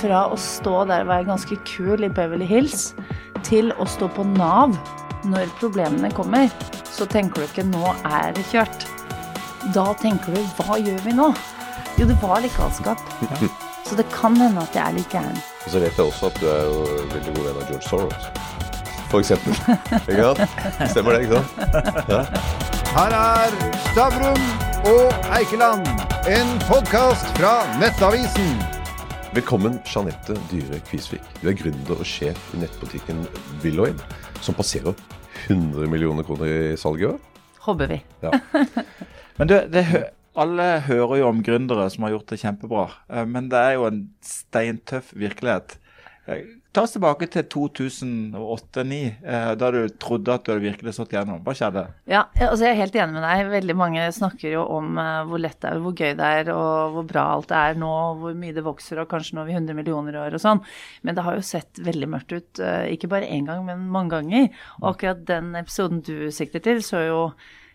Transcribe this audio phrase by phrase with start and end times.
[0.00, 2.94] fra å stå der og være ganske kul i Beverly Hills,
[3.46, 4.76] til å stå på Nav
[5.28, 6.48] når problemene kommer,
[6.88, 8.86] så tenker du ikke 'nå er det kjørt'.
[9.74, 11.34] Da tenker du 'hva gjør vi nå'?
[11.98, 12.98] Jo, det var litt galskap.
[13.84, 15.38] Så det kan hende at jeg er litt gæren.
[15.66, 16.78] Og så vet jeg også at du er jo
[17.12, 18.24] veldig god venn av George Soros.
[19.10, 19.52] For eksempel.
[20.08, 20.90] Ikke sant?
[20.90, 21.50] Stemmer det, ikke sant?
[22.08, 22.24] Ja.
[22.94, 23.50] Her er
[23.90, 24.42] Stavrum
[24.86, 25.86] og Eikeland,
[26.26, 28.79] en podkast fra Nettavisen.
[29.30, 31.22] Velkommen, Jeanette Dyre Kvisvik.
[31.38, 33.20] Du er gründer og sjef i nettbutikken
[33.62, 33.94] Willoin,
[34.42, 34.90] som passerer
[35.44, 37.20] 100 millioner kroner i salg i år.
[37.62, 37.98] Håper vi.
[38.24, 38.32] Ja.
[39.38, 39.84] Men du, det,
[40.34, 43.86] alle hører jo om gründere som har gjort det kjempebra, eh, men det er jo
[43.86, 45.78] en steintøff virkelighet.
[46.70, 51.40] Ta oss tilbake til 2008-2009, eh, da du trodde at du hadde virkelig slått gjennom.
[51.42, 51.82] Hva skjedde?
[52.06, 53.50] Ja, altså jeg er helt enig med deg.
[53.50, 56.94] Veldig mange snakker jo om eh, hvor lett det er, hvor gøy det er, og
[56.94, 59.78] hvor bra alt er nå, og hvor mye det vokser, og kanskje når vi 100
[59.80, 60.62] millioner i år og sånn.
[61.02, 64.14] Men det har jo sett veldig mørkt ut, eh, ikke bare én gang, men mange
[64.14, 64.46] ganger.
[64.78, 67.20] Og akkurat den episoden du sikter til, så jo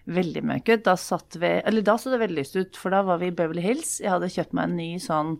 [0.05, 0.83] veldig mørk ut.
[0.85, 3.35] Da satt vi Eller da så det veldig lyst ut, for da var vi i
[3.35, 3.99] Beverly Hills.
[4.03, 5.35] Jeg hadde kjøpt meg en ny sånn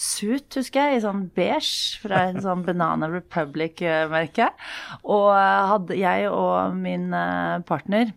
[0.00, 4.50] suit, husker jeg, i sånn beige fra en sånn Banana Republic-merke.
[5.04, 8.14] Og eh, hadde jeg og min eh, partner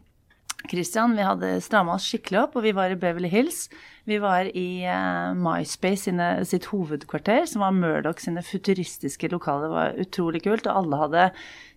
[0.69, 3.65] Christian, vi hadde stramma oss skikkelig opp, og vi var i Beverly Hills.
[4.07, 9.67] Vi var i uh, MySpace sine, sitt hovedkvarter, som var Murdoch sine futuristiske lokaler.
[9.67, 11.25] Det var utrolig kult, og alle hadde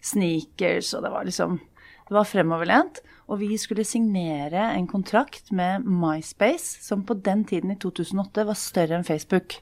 [0.07, 1.59] sneakers, og det var liksom
[2.07, 3.01] Det var fremoverlent.
[3.27, 8.59] Og vi skulle signere en kontrakt med MySpace, som på den tiden, i 2008, var
[8.59, 9.59] større enn Facebook.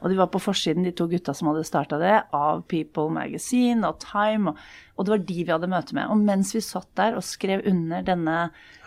[0.00, 3.84] Og de var på forsiden, de to gutta som hadde starta det, av People Magazine
[3.88, 4.52] og Time.
[4.52, 4.60] Og,
[4.96, 6.08] og det var de vi hadde møte med.
[6.12, 8.36] Og mens vi satt der og skrev under denne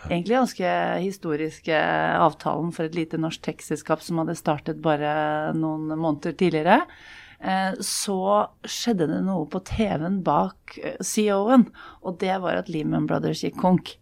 [0.08, 0.72] egentlig ganske
[1.04, 1.82] historiske
[2.18, 6.82] avtalen for et lite norsk tekstselskap som hadde startet bare noen måneder tidligere,
[7.84, 8.18] så
[8.64, 11.66] skjedde det noe på TV-en bak eh, CEO-en.
[12.02, 13.96] Og det var at Lehman Brothers gikk konk.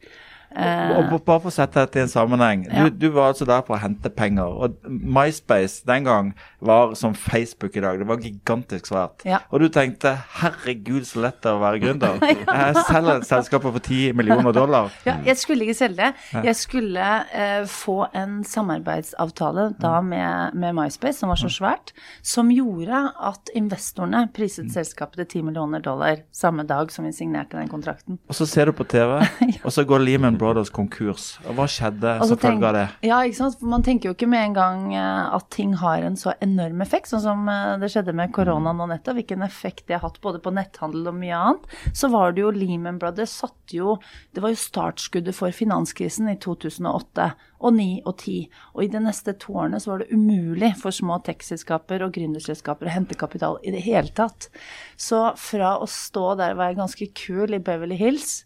[0.57, 2.65] Eh, Og Bare for å sette dette i en sammenheng.
[2.69, 2.87] Ja.
[2.87, 4.57] Du, du var altså der for å hente penger.
[4.65, 7.99] Og MySpace den gang var som Facebook i dag.
[8.01, 9.25] Det var gigantisk svært.
[9.29, 9.43] Ja.
[9.51, 12.21] Og du tenkte 'herregud, så lett det er å være gründer'.
[12.63, 14.91] Jeg selger selskapet for 10 millioner dollar.
[15.07, 16.13] Ja, jeg skulle ikke selge.
[16.33, 22.51] Jeg skulle uh, få en samarbeidsavtale da med, med MySpace, som var så svært, som
[22.53, 27.71] gjorde at investorene priset selskapet til 10 millioner dollar samme dag som vi signerte den
[27.71, 28.19] kontrakten.
[28.29, 29.19] Og så ser du på TV,
[29.67, 31.37] og så går Lehman Brothers konkurs.
[31.47, 32.85] Hva skjedde så som følge av det?
[33.07, 33.59] Ja, ikke sant.
[33.61, 36.83] For man tenker jo ikke med en gang eh, at ting har en så enorm
[36.85, 39.21] effekt, sånn som eh, det skjedde med korona nå nettopp.
[39.21, 41.79] Hvilken effekt det har hatt både på netthandel og mye annet.
[41.95, 43.97] Så var det jo Lehman Brothers satte jo
[44.35, 47.31] Det var jo startskuddet for finanskrisen i 2008
[47.63, 48.37] og 9 og 10.
[48.75, 52.91] Og i de neste to årene så var det umulig for små tech-selskaper og gründerselskaper
[52.91, 54.51] å hente kapital i det hele tatt.
[54.97, 58.43] Så fra å stå der og være ganske kul i Beverly Hills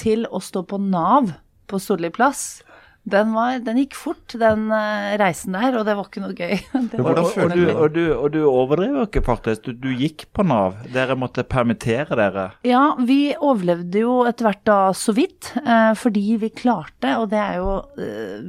[0.00, 1.32] til å stå på Nav
[1.66, 2.62] på Solli plass.
[3.06, 6.56] Den, var, den gikk fort, den eh, reisen der, og det var ikke noe gøy.
[7.06, 9.68] Var, og, og, du, og, du, og du overdriver ikke, faktisk.
[9.68, 10.80] Du, du gikk på Nav.
[10.90, 12.46] Dere måtte permittere dere.
[12.66, 17.38] ja, vi overlevde jo etter hvert da så vidt, eh, fordi vi klarte, og det
[17.42, 18.48] er jo eh,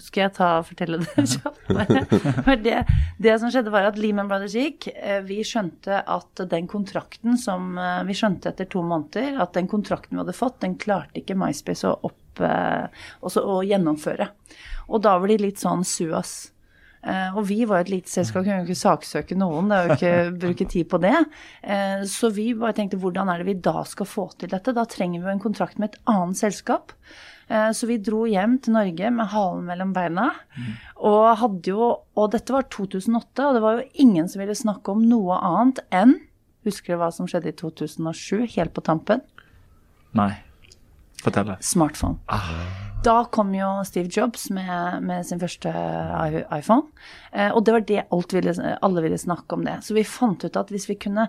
[0.00, 2.62] Skal jeg ta og fortelle det kjapt?
[2.64, 2.78] det,
[3.20, 4.88] det som skjedde, var at Lehman Brothers gikk.
[4.94, 9.68] Eh, vi skjønte at den kontrakten som eh, Vi skjønte etter to måneder at den
[9.68, 14.30] kontrakten vi hadde fått, den klarte ikke MySpace å opp også å gjennomføre.
[14.88, 16.50] Og da var de litt sånn su oss.
[17.06, 19.96] Eh, og vi var et lite selskap, kunne jo ikke saksøke noen, det er jo
[19.96, 21.14] ikke bruke tid på det.
[21.62, 24.74] Eh, så vi bare tenkte hvordan er det vi da skal få til dette?
[24.76, 26.94] Da trenger vi jo en kontrakt med et annet selskap.
[27.48, 30.30] Eh, så vi dro hjem til Norge med halen mellom beina.
[30.98, 34.90] Og hadde jo Og dette var 2008, og det var jo ingen som ville snakke
[34.90, 36.18] om noe annet enn
[36.66, 39.22] Husker du hva som skjedde i 2007, helt på tampen?
[40.18, 40.32] Nei.
[41.24, 41.56] Fortell.
[41.60, 42.18] Smartphone.
[43.04, 46.88] Da kom jo Steve Jobs med, med sin første iPhone.
[47.30, 48.02] Eh, og det var det
[48.34, 49.76] ville, alle ville snakke om det.
[49.86, 51.28] Så vi fant ut at hvis vi kunne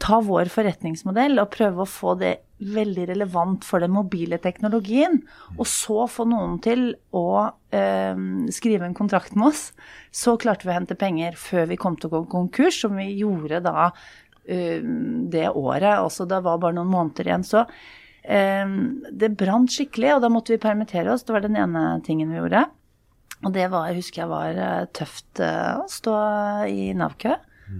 [0.00, 2.34] ta vår forretningsmodell og prøve å få det
[2.64, 5.18] veldig relevant for den mobile teknologien,
[5.58, 7.26] og så få noen til å
[7.74, 8.22] eh,
[8.54, 9.66] skrive en kontrakt med oss,
[10.08, 13.10] så klarte vi å hente penger før vi kom til å gå konkurs, som vi
[13.18, 13.90] gjorde da
[14.48, 16.00] eh, det året.
[16.00, 17.44] Også det var bare noen måneder igjen.
[17.44, 17.66] Så
[18.24, 21.26] det brant skikkelig, og da måtte vi permittere oss.
[21.26, 22.62] Det var den ene tingen vi gjorde.
[23.44, 26.14] Og det var, husker jeg var eh, tøft eh, å stå
[26.70, 27.34] i Nav-kø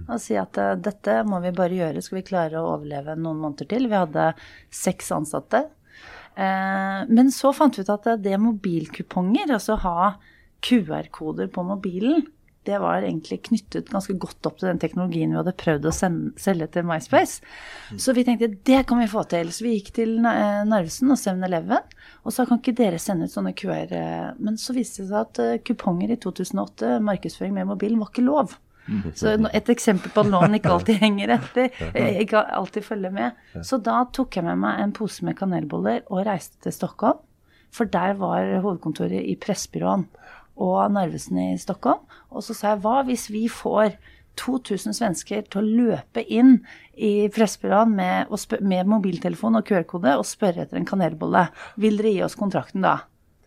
[0.09, 3.41] og si at eh, dette må vi bare gjøre, skal vi klare å overleve noen
[3.41, 3.87] måneder til.
[3.89, 4.31] Vi hadde
[4.73, 5.67] seks ansatte.
[6.35, 10.09] Men så fant vi ut at det er mobilkuponger, altså ha
[10.67, 12.25] QR-koder på mobilen,
[12.65, 16.33] det var egentlig knyttet ganske godt opp til den teknologien vi hadde prøvd å sende,
[16.41, 17.39] selge til MySpace.
[18.01, 19.51] Så vi tenkte det kan vi få til.
[19.53, 21.95] Så vi gikk til eh, Narvesen og 7-Eleven
[22.25, 25.19] og sa kan ikke dere sende ut sånne QR eh, Men så viste det seg
[25.21, 28.57] at eh, kuponger i 2008, markedsføring med mobilen, var ikke lov.
[29.17, 31.71] Så et eksempel på at loven ikke alltid henger etter,
[32.21, 33.39] ikke alltid følger med.
[33.65, 37.23] Så da tok jeg med meg en pose med kanelboller og reiste til Stockholm.
[37.73, 40.05] For der var hovedkontoret i Pressbyråen
[40.55, 42.03] og Narvesen i Stockholm.
[42.31, 43.97] Og så sa jeg hva hvis vi får
[44.39, 46.57] 2000 svensker til å løpe inn
[46.95, 48.31] i Pressbyråen med,
[48.61, 51.47] med mobiltelefon og QR-kode og spørre etter en kanelbolle.
[51.81, 52.97] Vil dere gi oss kontrakten da?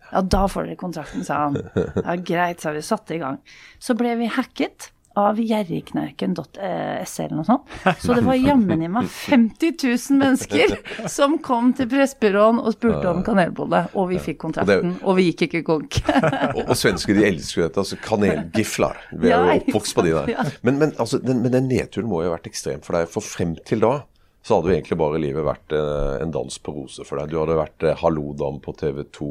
[0.09, 1.59] Ja, da får dere kontrakten, sa han.
[1.75, 2.81] Ja, greit, sa vi.
[2.85, 3.37] Satte i gang.
[3.81, 7.71] Så ble vi hacket av gjerrigknauken.se eller noe sånt.
[8.01, 10.75] Så det var jammen i meg 50 000 mennesker
[11.09, 13.85] som kom til Pressbyråen og spurte om kanelbolle.
[13.99, 15.99] Og vi fikk kontrakten, og vi gikk ikke konk.
[16.49, 17.81] Og, og svensker de elsker jo dette.
[17.81, 18.97] altså Kanelgifler.
[19.21, 20.53] Vi er jo oppvokst på de der.
[20.65, 23.09] Men, men, altså, den, men den nedturen må jo ha vært ekstrem for deg.
[23.11, 23.93] For frem til da
[24.45, 27.29] så hadde jo egentlig bare livet vært eh, en dans på roser for deg.
[27.33, 29.27] Du hadde vært eh, Hallodam på TV 2,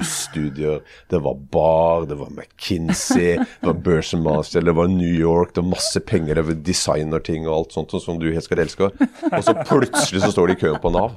[0.00, 0.80] jusstudier,
[1.12, 5.62] det var bar, det var McKinsey, det var Burson Master, det var New York, det
[5.64, 8.94] var masse penger, det var designerting og alt sånt som du elsker elsker.
[9.30, 11.16] Og så plutselig så står de i køen på Nav.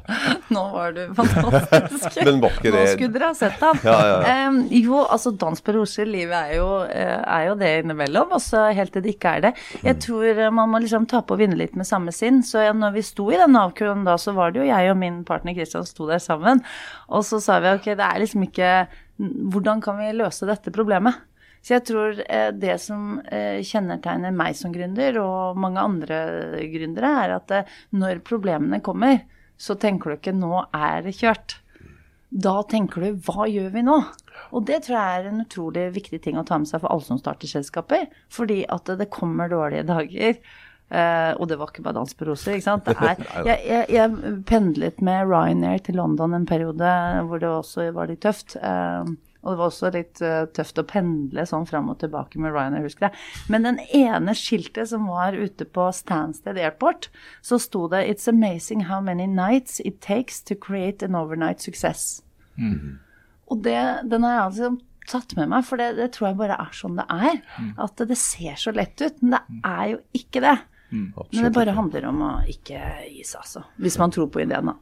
[0.53, 2.19] Nå var du fantastisk.
[2.27, 3.79] Men var ikke Nå skulle dere ha sett ham.
[3.85, 7.71] Ja, ja, Em, jo, altså dans på roser, livet er jo, eh, er jo det
[7.83, 9.53] innimellom, og så helt til det ikke er det.
[9.83, 9.99] Jeg Mm.
[10.03, 12.41] tror man må liksom ta på og vinne litt med samme sinn.
[12.43, 15.21] Så når vi sto i den Nav-køen da, så var det jo jeg og min
[15.27, 16.63] partner Christian sto der sammen.
[17.07, 18.73] Og så sa vi ok, det er liksom ikke
[19.53, 21.19] Hvordan kan vi løse dette problemet?
[21.63, 26.17] Så jeg tror eh, det som eh, kjennetegner meg som gründer, og mange andre
[26.73, 29.21] gründere, er at eh, når problemene kommer,
[29.55, 31.55] så tenker du ikke 'nå er det kjørt'.
[32.33, 34.01] Da tenker du 'hva gjør vi nå'?
[34.51, 37.05] Og det tror jeg er en utrolig viktig ting å ta med seg for alle
[37.05, 38.09] som starter selskaper.
[38.29, 40.39] Fordi at det kommer dårlige dager.
[40.93, 42.85] Eh, og det var ikke bare dans ikke sant.
[42.85, 46.95] Det er, jeg, jeg, jeg pendlet med Ryanair til London en periode
[47.27, 48.57] hvor det også var litt tøft.
[48.61, 49.07] Uh,
[49.43, 52.85] og det var også litt uh, tøft å pendle sånn fram og tilbake med Ryanair,
[52.85, 53.23] husker jeg.
[53.51, 57.09] Men den ene skiltet som var ute på Stansted Airport,
[57.41, 62.21] så sto det 'It's amazing how many nights it takes to create an overnight success'.
[63.51, 64.77] Og det, den har jeg altså
[65.09, 67.41] tatt med meg, for det, det tror jeg bare er sånn det er.
[67.81, 70.57] At det ser så lett ut, men det er jo ikke det.
[70.93, 72.79] Men det bare handler om å ikke
[73.09, 73.63] gi seg, altså.
[73.81, 74.77] Hvis man tror på ideen, da.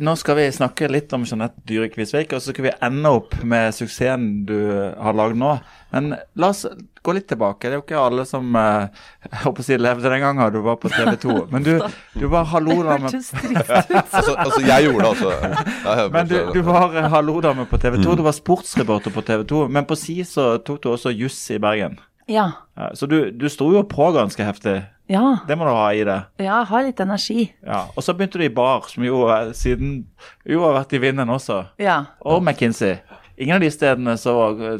[0.00, 3.34] Nå skal vi snakke litt om Jeanette Dyre Kvisvik, og så skal vi ende opp
[3.44, 4.56] med suksessen du
[4.96, 5.56] har lagd nå.
[5.90, 6.62] Men la oss
[7.02, 7.66] gå litt tilbake.
[7.66, 10.60] Det er jo ikke alle som eh, jeg håper å si, levde den gangen du
[10.64, 11.38] var på TV 2.
[11.50, 11.72] Men du,
[12.14, 13.10] du var hallo-dame.
[14.10, 15.30] Altså, altså jeg gjorde det, altså.
[15.90, 18.14] Jeg men du, du var eh, hallo-dame på TV 2.
[18.20, 19.64] Du var sportsreporter på TV 2.
[19.72, 21.98] Men på si så tok du også juss i Bergen.
[22.30, 22.46] Ja.
[22.78, 24.76] Ja, så du, du sto jo på ganske heftig.
[25.10, 25.40] Ja.
[25.46, 26.18] Det må du ha i det.
[26.44, 27.48] Ja, ha litt energi.
[27.66, 27.82] Ja.
[27.96, 29.24] Og så begynte du i bar, som jo
[29.58, 30.04] siden
[30.46, 31.64] jo har vært i vinden også.
[31.82, 32.04] Ja.
[32.22, 33.00] Og McKinsey.
[33.40, 34.34] Ingen av de stedene så,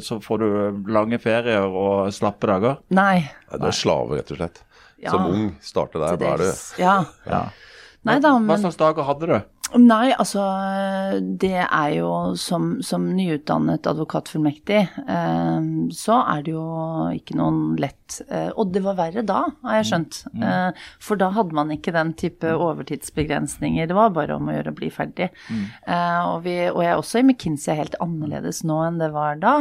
[0.05, 2.77] så får du lange ferier og slappe dager.
[2.93, 3.25] Nei.
[3.51, 4.61] Du er slave, rett og slett.
[5.01, 5.09] Ja.
[5.15, 6.51] Som ung starter der, da er du.
[6.79, 6.95] Ja.
[7.25, 7.41] Ja.
[8.07, 9.35] Nei da, Hva slags dager hadde du?
[9.79, 10.41] Nei, altså
[11.39, 12.09] Det er jo
[12.39, 16.65] som, som nyutdannet advokatfullmektig, eh, så er det jo
[17.15, 20.17] ikke noen lett eh, Og det var verre da, har jeg skjønt.
[20.35, 23.87] Eh, for da hadde man ikke den type overtidsbegrensninger.
[23.87, 25.29] Det var bare om å gjøre å bli ferdig.
[25.87, 29.39] Eh, og, vi, og jeg er også i McKinsey helt annerledes nå enn det var
[29.39, 29.53] da.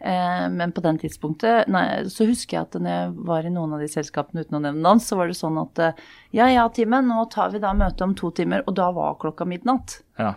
[0.00, 3.76] Eh, men på den tidspunktet nei, så husker jeg at når jeg var i noen
[3.76, 6.02] av de selskapene uten å nevne navn, så var det sånn at eh,
[6.36, 9.49] ja ja, Time, nå tar vi da møte om to timer, og da var klokka
[9.50, 10.00] midnatt.
[10.20, 10.34] Ja.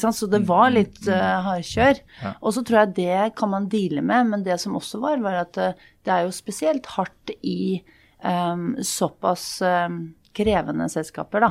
[0.00, 1.98] Så det var litt uh, hardkjør.
[2.38, 5.42] Og så tror jeg det kan man deale med, men det som også var, var
[5.42, 7.82] at uh, det er jo spesielt hardt i
[8.22, 11.50] um, såpass um, krevende selskaper, da.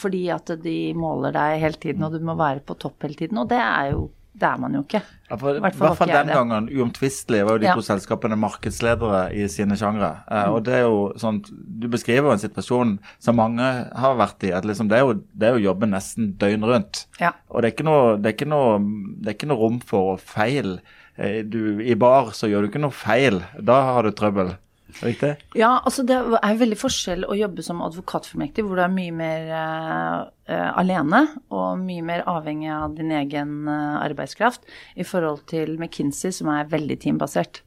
[0.00, 3.38] Fordi at de måler deg hele tiden, og du må være på topp hele tiden.
[3.40, 5.00] Og det er jo Det er man jo ikke.
[5.30, 7.74] I Hvert fall den gangen uomtvistelig var jo de Ja.
[7.74, 10.22] to selskapene markedsledere i sine sjangre.
[10.30, 10.52] Eh, Mm.
[10.54, 11.42] og det er jo sånn
[11.80, 13.60] Du beskriver en situasjon som mange
[13.94, 14.52] har vært i.
[14.52, 17.06] at liksom Det er jo, det er jo å jobbe nesten døgn rundt.
[17.20, 17.32] Ja.
[17.50, 18.78] Og det er ikke noe, det er ikke noe,
[19.20, 20.80] det er ikke noe rom for feil.
[21.18, 23.42] Eh, Du, I bar så gjør du ikke noe feil.
[23.60, 24.56] Da har du trøbbel.
[25.02, 25.34] Riktig?
[25.58, 29.46] Ja, altså det er veldig forskjell å jobbe som advokatfullmektig, hvor du er mye mer
[29.52, 34.64] uh, alene og mye mer avhengig av din egen uh, arbeidskraft,
[34.96, 37.62] i forhold til McKinsey, som er veldig teambasert.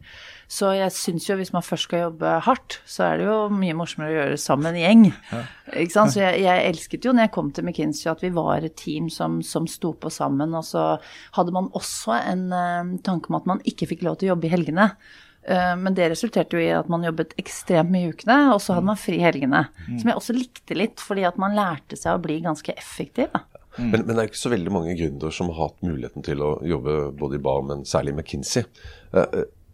[0.52, 3.78] Så jeg syns jo hvis man først skal jobbe hardt, så er det jo mye
[3.78, 5.06] morsommere å gjøre sammen en gjeng.
[5.72, 6.12] Ikke sant?
[6.12, 9.08] Så jeg, jeg elsket jo når jeg kom til McKinsey at vi var et team
[9.14, 10.98] som, som sto på sammen, og så
[11.38, 14.50] hadde man også en uh, tanke om at man ikke fikk lov til å jobbe
[14.50, 14.92] i helgene.
[15.48, 18.76] Eh, Men det resulterte jo i at man jobbet ekstremt mye i ukene, og så
[18.78, 19.64] hadde man fri i helgene.
[19.88, 23.32] Som jeg også likte litt, fordi at man lærte seg å bli ganske effektiv.
[23.34, 23.46] Da.
[23.78, 26.52] Men, men det er ikke så veldig mange gründere som har hatt muligheten til å
[26.68, 28.66] jobbe både i bar, men særlig i McKinsey.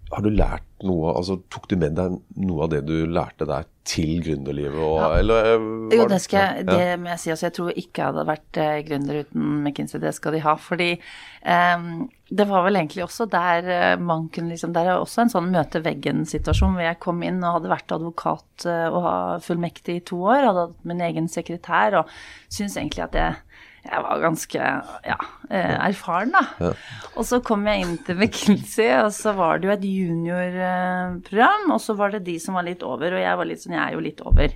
[0.08, 3.66] Har du lært noe, altså Tok du med deg noe av det du lærte der
[3.88, 4.78] til gründerlivet?
[4.80, 5.66] Og, eller, eh,
[5.98, 6.68] Jo, det skal ja.
[6.68, 7.32] det må jeg si.
[7.34, 10.00] Altså, jeg tror ikke jeg hadde vært eh, gründer uten McKinsey.
[10.04, 10.54] Det skal de ha.
[10.62, 11.90] Fordi eh,
[12.30, 15.52] det var vel egentlig også der eh, man kunne liksom Der er også en sånn
[15.52, 20.22] møte veggen-situasjon hvor jeg kom inn og hadde vært advokat eh, og fullmektig i to
[20.24, 20.46] år.
[20.50, 22.16] Hadde hatt min egen sekretær og
[22.48, 23.42] syns egentlig at jeg
[23.88, 24.60] jeg var ganske
[25.08, 25.18] ja,
[25.50, 26.72] eh, erfaren, da.
[27.16, 31.82] Og så kom jeg inn til McKinsey, og så var det jo et juniorprogram, og
[31.84, 33.96] så var det de som var litt over, og jeg var litt sånn, jeg er
[33.96, 34.54] jo litt over.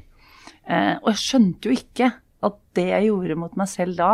[0.67, 2.11] Eh, og jeg skjønte jo ikke
[2.41, 4.13] at det jeg gjorde mot meg selv da,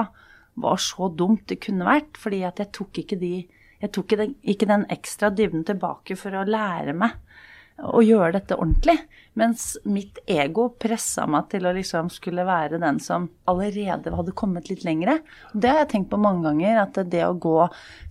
[0.58, 3.36] var så dumt det kunne vært, fordi at jeg tok ikke de
[3.78, 7.14] jeg tok ikke den, ikke den ekstra dybden tilbake for å lære meg
[7.86, 8.98] å gjøre dette ordentlig.
[9.38, 14.72] Mens mitt ego pressa meg til å liksom skulle være den som allerede hadde kommet
[14.72, 15.20] litt lengre.
[15.54, 17.60] Det har jeg tenkt på mange ganger, at det å gå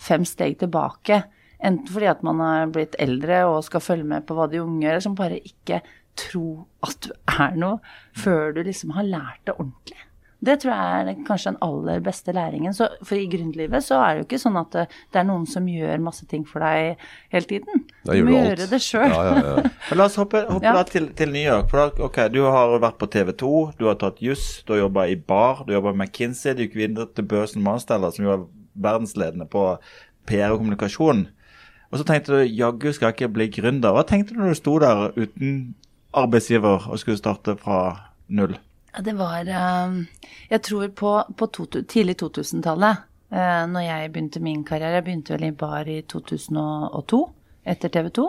[0.02, 1.24] fem steg tilbake,
[1.58, 4.86] enten fordi at man har blitt eldre og skal følge med på hva de unge
[4.86, 5.82] gjør, som bare ikke
[6.16, 10.05] tro at du er noe før du liksom har lært det ordentlig.
[10.46, 12.74] Det tror jeg er kanskje den aller beste læringen.
[12.76, 15.46] Så, for i grunnlivet så er det jo ikke sånn at det, det er noen
[15.50, 17.02] som gjør masse ting for deg
[17.34, 17.82] hele tiden.
[18.06, 18.46] Da Du må alt.
[18.52, 19.10] gjøre det sjøl.
[19.10, 19.70] Ja, ja, ja.
[19.98, 20.72] La oss hoppe, hoppe Ja.
[20.78, 21.68] da til, til New York.
[21.72, 24.84] For da, ok, Du har vært på TV 2, du har tatt juss, du har
[24.86, 28.24] jobba i bar, du har jobba med McKinsey, du gikk videre til Børsen Mansteller, som
[28.28, 29.66] jo er verdensledende på
[30.26, 31.26] PR og kommunikasjon.
[31.92, 33.92] Og så tenkte du jaggu skal jeg ikke bli gründer.
[33.94, 35.74] Hva tenkte du når du sto der uten
[36.16, 37.78] arbeidsgiver og skulle starte fra
[38.28, 38.56] null?
[39.04, 39.96] Det var eh,
[40.48, 45.34] Jeg tror på, på to, tidlig 2000-tallet, eh, når jeg begynte min karriere, jeg begynte
[45.34, 47.20] vel i bar i 2002,
[47.66, 48.26] etter TV 2,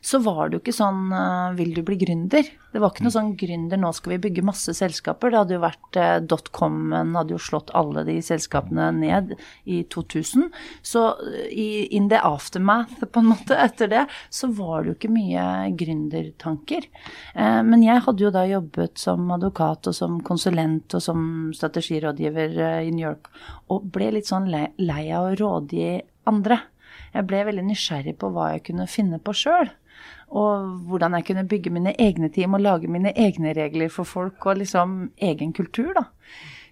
[0.00, 2.46] så var det jo ikke sånn eh, Vil du bli gründer?
[2.72, 5.32] Det var ikke noe sånn gründer, nå skal vi bygge masse selskaper.
[5.32, 10.48] Det hadde jo vært eh, dotcom-en hadde jo slått alle de selskapene ned i 2000.
[10.86, 11.68] Så eh, i
[11.98, 15.44] in the aftermath, på en måte, etter det, så var det jo ikke mye
[15.78, 16.86] gründertanker.
[17.34, 21.20] Men jeg hadde jo da jobbet som advokat og som konsulent og som
[21.56, 23.30] strategirådgiver i New York,
[23.72, 25.90] og ble litt sånn lei lei av å rådgi
[26.28, 26.60] andre.
[27.14, 29.70] Jeg ble veldig nysgjerrig på hva jeg kunne finne på sjøl.
[30.28, 34.44] Og hvordan jeg kunne bygge mine egne team og lage mine egne regler for folk
[34.46, 34.98] og liksom
[35.30, 36.08] egen kultur, da.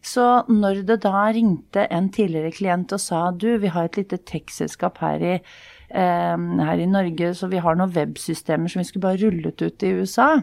[0.07, 4.21] Så når det da ringte en tidligere klient og sa du, vi har et lite
[4.28, 5.40] tech-selskap her eh,
[5.88, 9.95] her i Norge, så vi har noen websystemer som vi skulle bare rullet ut i
[9.99, 10.37] USA.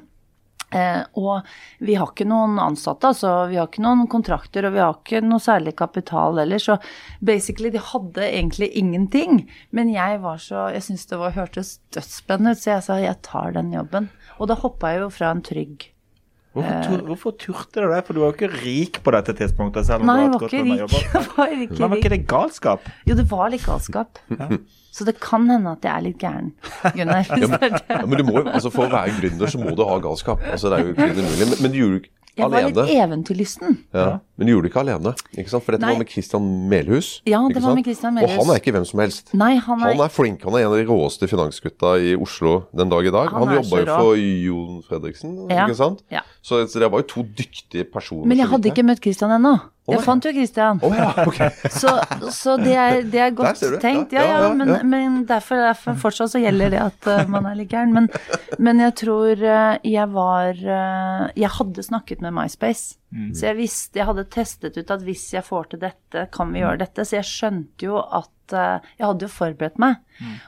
[0.74, 1.46] Eh, og
[1.86, 5.24] vi har ikke noen ansatte, altså vi har ikke noen kontrakter, og vi har ikke
[5.26, 6.80] noe særlig kapital heller, så
[7.22, 9.44] basically de hadde egentlig ingenting.
[9.72, 13.22] Men jeg var så, jeg syntes det var, hørtes dødsspennende ut, så jeg sa jeg
[13.26, 14.10] tar den jobben.
[14.40, 15.93] Og da hoppa jeg jo fra en trygg
[16.54, 18.00] Hvorfor, tur, hvorfor turte du det?
[18.06, 19.88] For du var jo ikke rik på dette tidspunktet.
[19.88, 21.08] selv om Nei, du hadde har var hatt ikke godt med rik.
[21.14, 22.90] Jeg var ikke Men var ikke det galskap?
[23.10, 24.22] Jo, det var litt galskap.
[24.94, 26.52] Så det kan hende at jeg er litt gæren,
[26.94, 27.26] Gunnar.
[27.42, 29.82] Ja, men, ja, men du må jo, altså For å være gründer så må du
[29.90, 30.44] ha galskap.
[30.54, 31.48] Altså Det er jo ikke umulig.
[31.50, 33.04] Men, men du gjorde ikke Jeg var litt alene.
[33.06, 33.76] eventyrlysten.
[33.94, 35.12] Ja, men du gjorde det ikke alene.
[35.38, 35.64] ikke sant?
[35.64, 35.92] For dette Nei.
[35.94, 37.10] var med Christian Melhus.
[37.30, 39.34] Ja, det var med Christian Og han er ikke hvem som helst.
[39.38, 40.42] Nei, han er, Han er flink.
[40.44, 43.30] Han er en av de råeste finansgutta i Oslo den dag i dag.
[43.30, 45.68] Han Han, jobba jo for Jon Fredriksen, Ja.
[45.68, 46.02] ikke sant?
[46.10, 46.22] Ja.
[46.42, 48.26] Så, så det var jo to dyktige personer.
[48.26, 49.60] Men jeg hadde ikke møtt Christian ennå.
[49.84, 50.80] Jeg Å, fant jo Christian.
[50.86, 51.50] Oh, ja, okay.
[51.82, 51.92] Så,
[52.32, 54.14] så det, er, det er godt tenkt.
[54.16, 57.58] Ja, Ja, ja, men, men derfor, derfor fortsatt så gjelder det at uh, man er
[57.60, 57.92] litt gæren.
[57.92, 58.08] Men,
[58.64, 62.96] men jeg tror uh, jeg var uh, Jeg hadde snakket med MySpace.
[63.36, 66.64] Så jeg visste Jeg hadde testet ut at hvis jeg får til dette, kan vi
[66.64, 67.04] gjøre dette.
[67.06, 70.02] Så jeg skjønte jo at eh, Jeg hadde jo forberedt meg.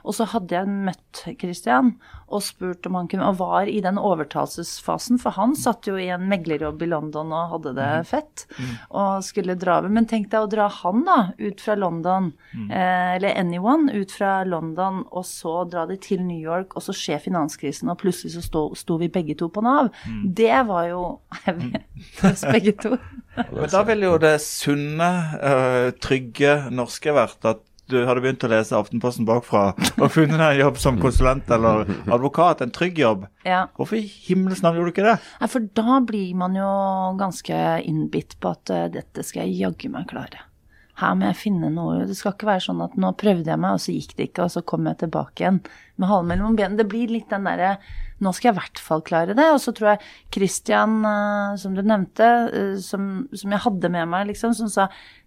[0.06, 4.00] Og så hadde jeg møtt Christian og spurt om han kunne Og var i den
[4.02, 8.46] overtalelsesfasen, for han satt jo i en meglerjobb i London og hadde det fett
[8.90, 9.94] og skulle dra over.
[9.94, 12.32] Men tenk deg å dra han da ut fra London,
[12.70, 16.96] eh, eller anyone ut fra London, og så dra de til New York, og så
[16.96, 19.92] skjer finanskrisen, og plutselig så sto, sto vi begge to på Nav.
[20.26, 21.04] Det var jo
[22.18, 22.96] for oss begge to.
[23.52, 25.12] Men da ville jo det sunne,
[25.44, 30.58] eh, trygge norske vært at du hadde begynt å lese Aftenposten bakfra og funnet en
[30.58, 33.28] jobb som konsulent eller advokat, en trygg jobb.
[33.46, 33.66] Ja.
[33.78, 35.20] Hvorfor i himmels navn gjorde du ikke det?
[35.42, 36.72] Nei, for da blir man jo
[37.20, 40.48] ganske innbitt på at uh, dette skal jeg jaggu meg klare.
[40.96, 43.76] Her må jeg finne noe Det skal ikke være sånn at nå prøvde jeg meg,
[43.76, 45.60] og så gikk det ikke, og så kom jeg tilbake igjen
[46.00, 46.80] med halen mellom benene.
[46.80, 47.78] Det blir litt den derre
[48.24, 49.46] Nå skal jeg i hvert fall klare det.
[49.52, 54.08] Og så tror jeg Christian, eh, som du nevnte, eh, som, som jeg hadde med
[54.08, 54.86] meg, liksom, som sa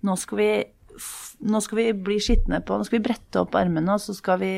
[0.08, 0.48] nå skal vi
[1.48, 4.40] nå skal vi bli skitne på, nå skal vi brette opp armene, og så skal
[4.42, 4.52] vi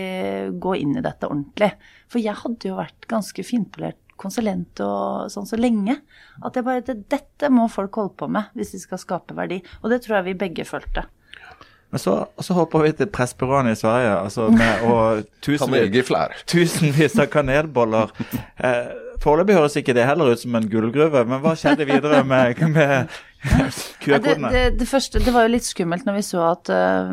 [0.60, 1.72] gå inn i dette ordentlig.
[2.10, 5.96] For jeg hadde jo vært ganske finpolert konsulent og sånn så lenge.
[6.44, 9.60] At jeg bare det, Dette må folk holde på med hvis de skal skape verdi.
[9.80, 11.06] Og det tror jeg vi begge følte.
[11.90, 16.12] Men så, så hopper vi til pressbyråene i Sverige, altså med og tusenvis,
[16.52, 18.12] tusenvis av kanelboller.
[18.62, 22.62] Eh, Foreløpig høres ikke det heller ut som en gullgruve, men hva skjedde videre med,
[22.72, 23.18] med
[24.08, 27.12] Ja, det, det, det første, det var jo litt skummelt når vi så at uh,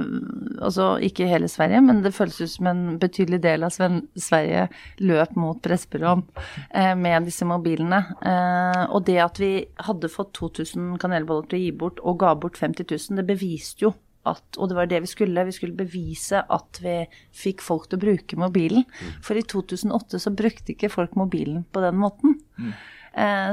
[0.64, 4.68] Altså ikke hele Sverige, men det føltes ut som en betydelig del av Sven Sverige
[5.04, 8.02] løp mot Pressbyråen uh, med disse mobilene.
[8.24, 9.52] Uh, og det at vi
[9.88, 13.88] hadde fått 2000 kanelboller til å gi bort, og ga bort 50 000, det beviste
[13.88, 13.94] jo
[14.28, 16.98] at, og det var det vi skulle, vi skulle bevise at vi
[17.36, 18.86] fikk folk til å bruke mobilen.
[19.24, 22.40] For i 2008 så brukte ikke folk mobilen på den måten.
[22.60, 22.86] Eh,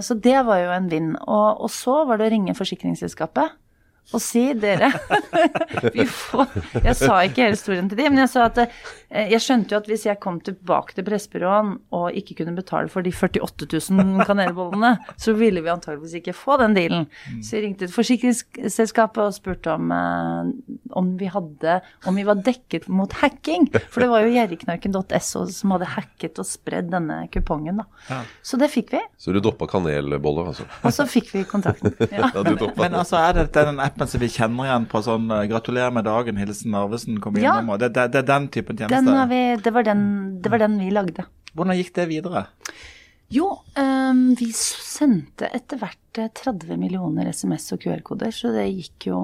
[0.05, 1.13] så det var jo en vinn.
[1.25, 3.55] Og, og så var det å ringe forsikringsselskapet
[4.13, 4.91] og si dere
[6.19, 6.51] får,
[6.85, 9.79] Jeg sa ikke hele historien til de, men jeg sa at eh, jeg skjønte jo
[9.81, 14.27] at hvis jeg kom tilbake til Pressbyråen og ikke kunne betale for de 48 000
[14.29, 17.07] kanelbollene, så ville vi antageligvis ikke få den dealen.
[17.41, 20.53] Så jeg ringte et forsikringsselskapet og spurte om, eh,
[20.95, 23.67] om vi hadde Om vi var dekket mot hacking.
[23.91, 28.21] For det var jo gjerriknarken.so som hadde hacket og spredd denne kupongen, da.
[28.45, 29.01] Så det fikk vi.
[29.19, 30.67] Så du doppa kanelboller, altså?
[30.85, 31.95] Og så fikk vi kontrakten.
[32.15, 32.29] Ja.
[32.35, 35.45] Ja, du Men altså, er dette den appen som vi kjenner igjen på sånn eh,
[35.51, 37.55] 'Gratulerer med dagen, hilsen Narvesen', kom Ja.
[37.61, 38.99] innom, og det, det, det er den typen tjeneste?
[39.05, 40.03] Den har vi, det, var den,
[40.43, 41.25] det var den vi lagde.
[41.55, 42.47] Hvordan gikk det videre?
[43.33, 43.47] Jo,
[43.79, 49.19] um, vi sendte etter hvert eh, 30 millioner SMS og QR-koder, så det gikk jo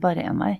[0.00, 0.52] bare én vei.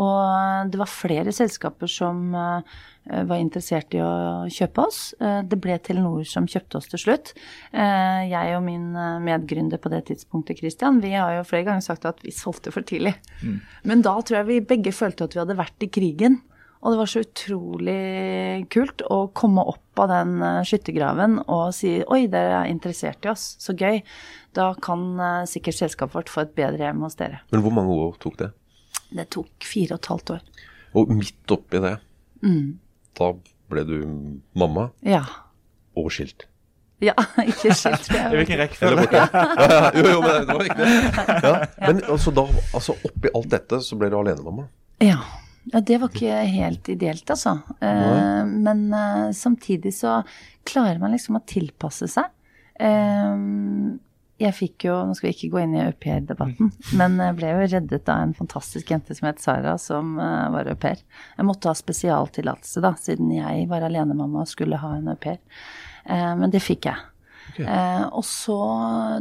[0.00, 2.64] Og det var flere selskaper som uh,
[3.04, 5.02] var interessert i å kjøpe oss.
[5.20, 7.34] Uh, Det ble Telenor som kjøpte oss til slutt.
[7.76, 11.84] Uh, Jeg og min eh, medgründer på det tidspunktet, Christian, vi har jo flere ganger
[11.84, 13.14] sagt at vi solgte for tidlig.
[13.84, 16.40] Men da tror jeg vi begge følte at vi hadde vært i krigen.
[16.84, 21.94] Og det var så utrolig kult å komme opp av den eh, skyttergraven og si
[22.12, 24.02] oi, dere er interessert i oss, så gøy.
[24.56, 27.40] Da kan eh, sikkert selskapet vårt få et bedre hjem hos dere.
[27.54, 28.50] Men hvor mange år tok det?
[29.14, 30.42] Det tok fire og et halvt år.
[31.00, 31.96] Og midt oppi det,
[32.44, 32.74] Mm.
[33.16, 33.30] da
[33.72, 33.94] ble du
[34.60, 35.22] mamma Ja.
[35.96, 36.44] og skilt.
[37.00, 37.14] Ja,
[37.48, 38.10] ikke skilt.
[38.12, 38.42] Det jeg.
[38.44, 39.06] ikke rekkefølge?
[39.14, 40.90] Ja, ja, jo, jo, men det var ikke det.
[41.48, 41.54] Ja.
[41.86, 42.44] Men altså, da,
[42.76, 44.68] altså, oppi alt dette så ble du alenemamma.
[45.00, 45.16] Ja.
[45.72, 47.58] Ja, det var ikke helt ideelt, altså.
[47.80, 50.18] Eh, men eh, samtidig så
[50.68, 52.28] klarer man liksom å tilpasse seg.
[52.74, 53.38] Eh,
[54.44, 57.68] jeg fikk jo, nå skal vi ikke gå inn i aupair-debatten, men jeg ble jo
[57.76, 61.00] reddet av en fantastisk jente som het Sara, som var au pair.
[61.38, 65.38] Jeg måtte ha spesialtillatelse, da, siden jeg var alenemamma og skulle ha en au pair.
[66.10, 67.13] Men det fikk jeg.
[67.62, 68.56] Eh, og så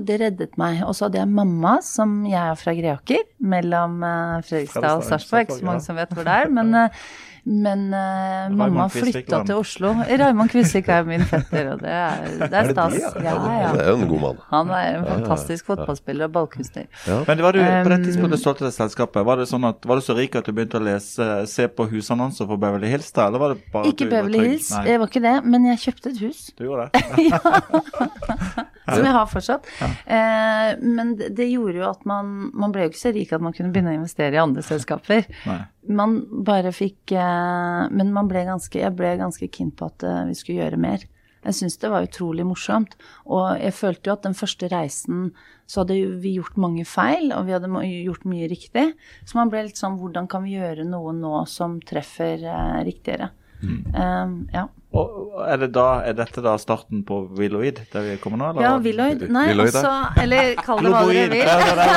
[0.02, 0.82] Det reddet meg.
[0.88, 5.46] Og så hadde jeg mamma, som jeg er fra Greåker, mellom eh, Fredrikstad og Sarpsborg.
[5.48, 5.86] Ikke så mange ja.
[5.90, 6.50] som vet hvor det er.
[6.54, 7.06] Men, eh,
[7.44, 9.92] men eh, mamma flytta til Oslo.
[10.08, 12.98] Raymond Kvisvik er min fetter, og det er, det er stas.
[13.20, 13.36] Ja,
[13.76, 14.42] Det er jo en god mann.
[14.54, 16.88] Han er en fantastisk fotballspiller og ballkunstner.
[17.28, 20.00] Men var du, på det tidspunktet du solgte det selskapet, var, det sånn at, var
[20.00, 23.28] du så rik at du begynte å lese, se på husannonser for Beverly Hills da,
[23.28, 24.48] eller var det bare Ikke Beverly?
[24.48, 26.46] Hills, det var ikke det, men jeg kjøpte et hus.
[26.58, 27.04] du gjorde det?
[28.84, 29.68] Som jeg har fortsatt.
[29.82, 33.44] Eh, men det, det gjorde jo at man Man ble jo ikke så rik at
[33.44, 35.28] man kunne begynne å investere i andre selskaper.
[35.48, 35.62] Nei.
[35.88, 40.24] Man bare fikk eh, Men man ble ganske, jeg ble ganske keen på at eh,
[40.30, 41.08] vi skulle gjøre mer.
[41.44, 42.96] Jeg syns det var utrolig morsomt.
[43.28, 45.26] Og jeg følte jo at den første reisen
[45.68, 47.72] så hadde vi gjort mange feil, og vi hadde
[48.04, 48.86] gjort mye riktig.
[49.28, 52.44] Så man ble litt sånn Hvordan kan vi gjøre noe nå som treffer
[52.88, 53.32] riktigere?
[53.64, 54.68] Eh, ja.
[54.94, 58.50] Og er, det da, er dette da starten på Willoid, der vi kommer nå?
[58.52, 58.66] Eller?
[58.66, 59.24] Ja, Willoid.
[59.34, 61.48] Nei, Willoid, altså Eller kall det hva dere vil.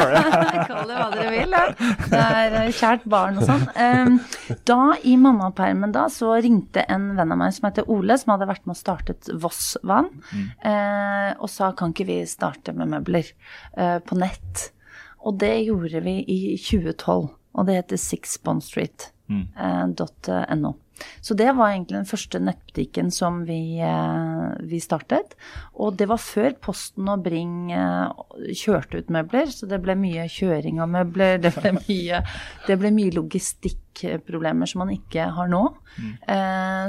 [0.70, 1.64] Kall det hva dere vil, ja.
[2.06, 3.66] Det er eh, kjært barn og sånn.
[4.68, 8.48] Da, i mammapermen da, så ringte en venn av meg som heter Ole, som hadde
[8.48, 10.08] vært med og startet Voss-Vann,
[10.64, 13.28] eh, og sa kan ikke vi starte med møbler
[13.76, 14.70] eh, på nett?
[15.26, 18.00] Og det gjorde vi i 2012, og det heter
[19.28, 20.74] sixbondstreet.no.
[21.20, 25.34] Så det var egentlig den første nettbutikken som vi, eh, vi startet.
[25.74, 30.80] Og det var før Posten og Bring kjørte ut møbler, så det ble mye kjøring
[30.80, 31.36] av møbler.
[31.42, 32.22] Det ble mye,
[32.66, 35.66] det ble mye logistikkproblemer som man ikke har nå.
[35.96, 36.16] Mm.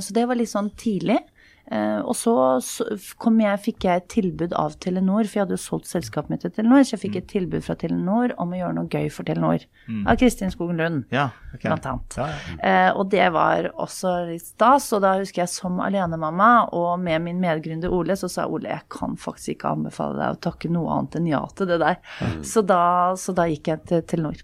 [0.04, 1.20] så det var litt sånn tidlig.
[1.68, 5.90] Eh, og så jeg, fikk jeg et tilbud av Telenor, for jeg hadde jo solgt
[5.90, 8.92] selskapet mitt til Telenor, så jeg fikk et tilbud fra Telenor om å gjøre noe
[8.92, 9.66] gøy for Telenor.
[10.08, 11.68] Av Kristin Skogen Lund Ja, okay.
[11.68, 12.18] blant annet.
[12.20, 12.58] Ja, ja.
[12.70, 14.90] Eh, og det var også litt stas.
[14.96, 18.88] Og da husker jeg som alenemamma og med min medgründer Ole, så sa Ole jeg
[18.94, 22.00] kan faktisk ikke anbefale deg å takke noe annet enn ja til det der.
[22.48, 24.44] Så, da, så da gikk jeg til Telenor.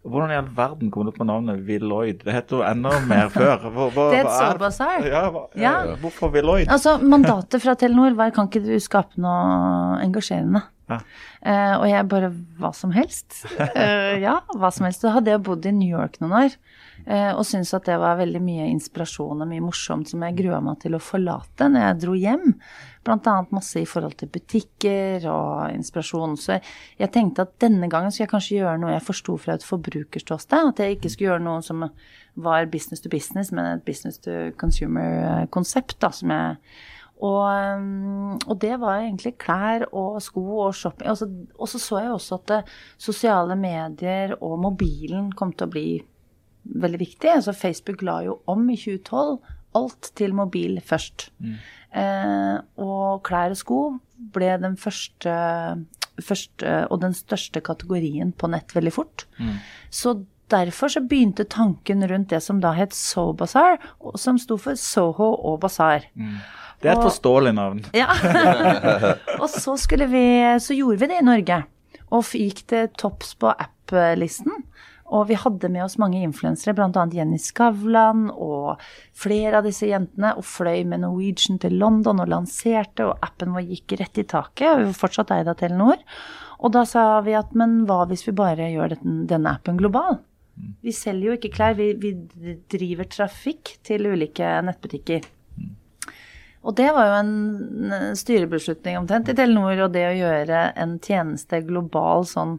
[0.00, 2.22] Hvordan i all verden kom du på navnet Villoid?
[2.24, 3.66] Det heter jo enda mer før.
[3.68, 5.06] Hva, hva, Det er et Soulbazaar.
[5.06, 5.24] Ja,
[5.60, 5.74] Ja.
[6.00, 6.70] Hvorfor Villoid?
[6.72, 10.64] Altså, mandatet fra Telenor var kan ikke du skape noe engasjerende?
[10.90, 10.98] Ja.
[11.40, 13.42] Uh, og jeg bare hva som helst.
[13.60, 15.04] Uh, ja, hva som helst.
[15.04, 16.56] Da hadde jeg bodd i New York noen år
[17.06, 20.62] uh, og syntes at det var veldig mye inspirasjon og mye morsomt som jeg grua
[20.64, 22.54] meg til å forlate når jeg dro hjem.
[23.08, 26.36] Annet masse i forhold til butikker og inspirasjon.
[26.36, 26.58] Så
[26.98, 30.72] jeg, tenkte at denne gangen skulle jeg kanskje gjøre noe jeg forsto fra et forbrukerståsted.
[30.74, 31.86] At jeg ikke skulle gjøre noe som
[32.36, 35.96] var business to business, men et business to consumer-konsept.
[36.02, 36.56] jeg
[37.20, 41.10] og, um, og det var egentlig klær og sko og shopping.
[41.10, 42.60] Og så, og så så jeg også at det,
[42.98, 45.88] sosiale medier og mobilen kom til å bli
[46.64, 47.32] veldig viktig.
[47.34, 49.36] Altså Facebook la jo om i 2012
[49.74, 51.28] alt til mobil først.
[51.92, 53.78] Eh, og klær og sko
[54.34, 55.32] ble den første,
[56.20, 59.26] første og den største kategorien på nett veldig fort.
[59.90, 63.78] Så derfor så begynte tanken rundt det som da het So Bazaar,
[64.18, 66.06] som sto for Soho og Bazaar.
[66.80, 67.84] Det er et og- forståelig navn.
[67.94, 68.08] Ja.
[69.42, 69.76] og så,
[70.10, 70.24] vi,
[70.58, 71.62] så gjorde vi det i Norge.
[72.10, 74.64] Og gikk til topps på app-listen.
[75.10, 77.04] Og vi hadde med oss mange influensere, bl.a.
[77.10, 78.82] Jenny Skavlan og
[79.18, 80.36] flere av disse jentene.
[80.38, 84.68] Og fløy med Norwegian til London og lanserte, og appen vår gikk rett i taket.
[84.70, 86.04] Og vi var fortsatt eid av Telenor.
[86.60, 90.20] Og da sa vi at men hva hvis vi bare gjør dette, denne appen global?
[90.84, 95.26] Vi selger jo ikke klær, vi, vi driver trafikk til ulike nettbutikker.
[96.60, 101.62] Og det var jo en styrebeslutning omtrent i Telenor, og det å gjøre en tjeneste
[101.64, 102.58] global sånn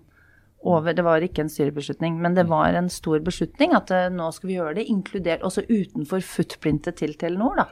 [0.64, 4.28] over Det var ikke en styrebeslutning, men det var en stor beslutning at eh, nå
[4.36, 7.66] skal vi gjøre det inkludert også utenfor footprintet til Telenor, da.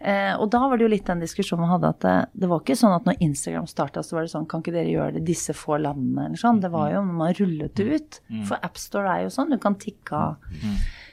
[0.00, 2.60] Eh, og da var det jo litt den diskusjonen vi hadde at det, det var
[2.60, 5.26] ikke sånn at når Instagram starta, så var det sånn kan ikke dere gjøre det
[5.28, 6.60] disse få landene eller sånn.
[6.60, 8.20] Det var jo når man rullet det ut.
[8.48, 10.50] For AppStore er jo sånn, du kan tikke av.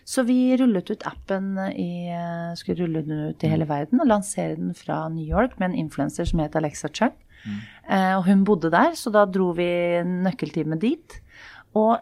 [0.08, 4.08] Så vi rullet ut appen i eh, Skulle rulle den ut i hele verden og
[4.08, 7.12] lansere den fra New York med en influenser som het Alexa Chung.
[7.46, 9.68] Eh, og hun bodde der, så da dro vi
[10.04, 11.20] nøkkeltime dit.
[11.78, 12.00] Og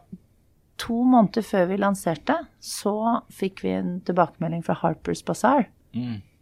[0.82, 5.68] to måneder før vi lanserte, så fikk vi en tilbakemelding fra Harper's Bazaar.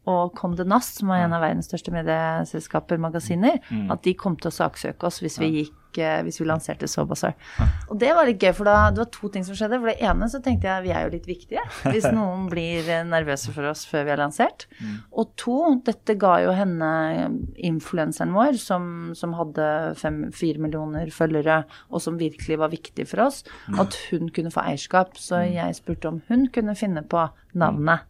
[0.06, 3.62] Og Condé Nast, som var en av verdens største medieselskaper, magasiner,
[3.94, 5.78] at de kom til å saksøke oss hvis vi gikk
[6.26, 7.36] hvis vi lanserte Soulbazaar.
[7.92, 9.80] Og det var litt gøy, for da, det var to ting som skjedde.
[9.82, 13.06] For det ene så tenkte jeg vi er jo litt viktige hvis noen blir eh,
[13.08, 14.68] nervøse for oss før vi har lansert.
[15.12, 16.90] Og to, dette ga jo henne,
[17.58, 19.68] influenseren vår, som, som hadde
[20.00, 23.44] fem-fire millioner følgere, og som virkelig var viktig for oss,
[23.80, 25.18] at hun kunne få eierskap.
[25.20, 27.28] Så jeg spurte om hun kunne finne på
[27.60, 28.04] navnet.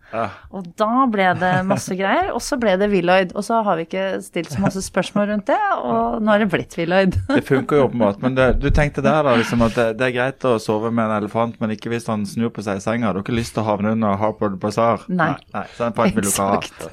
[0.53, 3.33] Og da ble det masse greier, og så ble det Willoyd.
[3.37, 6.49] Og så har vi ikke stilt så masse spørsmål rundt det, og nå har det
[6.53, 7.17] blitt Willoyd.
[7.29, 8.21] Det funker jo åpenbart.
[8.23, 11.07] Men det, du tenkte der da, liksom at det, det er greit å sove med
[11.09, 13.11] en elefant, men ikke hvis han snur på seg i senga.
[13.11, 15.07] Du har ikke lyst til å havne under Harpard Bazaar?
[15.09, 15.33] Nei.
[15.55, 15.65] nei.
[15.77, 16.61] Så den vil du ikke ha.
[16.61, 16.87] Exakt.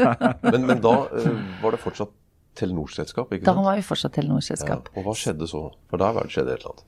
[0.47, 1.31] Men, men da uh,
[1.63, 2.17] var det fortsatt
[2.61, 3.65] Telenor-selskap, ikke Da sant?
[3.65, 4.21] var vi fortsatt Ja.
[4.21, 4.91] Telenor-selskap.
[4.97, 5.69] Og hva skjedde så?
[5.91, 6.87] For da skjedde et eller annet.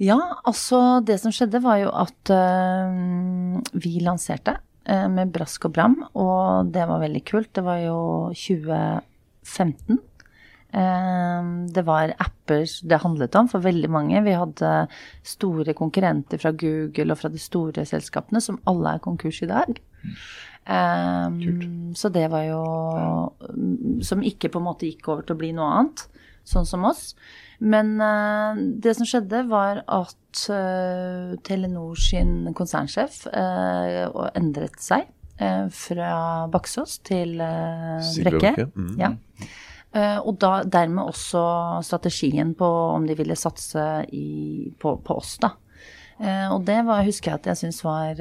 [0.00, 0.16] Ja,
[0.48, 4.56] altså det som skjedde var jo at øh, vi lanserte
[4.88, 7.50] med brask og bram, og det var veldig kult.
[7.54, 7.98] Det var jo
[8.32, 9.98] 2015.
[10.72, 14.22] Eh, det var apper det handlet om for veldig mange.
[14.22, 14.70] Vi hadde
[15.26, 19.80] store konkurrenter fra Google og fra de store selskapene, som alle er konkurs i dag.
[20.70, 22.60] Um, så det var jo
[24.04, 26.04] Som ikke på en måte gikk over til å bli noe annet,
[26.46, 27.14] sånn som oss.
[27.60, 35.08] Men eh, det som skjedde, var at eh, Telenor sin konsernsjef eh, endret seg
[35.72, 36.08] fra
[36.52, 38.66] Baksås til Brekke.
[38.76, 38.90] Mm.
[39.00, 39.08] Ja.
[40.20, 41.40] Og da, dermed også
[41.80, 45.54] strategien på om de ville satse i, på, på oss, da.
[46.52, 48.20] Og det var, husker jeg at jeg syns var